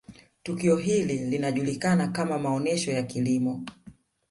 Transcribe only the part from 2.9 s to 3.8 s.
ya Kilimo